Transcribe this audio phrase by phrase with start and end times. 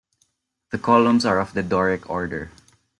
[0.71, 2.49] The columns are of the Doric Order.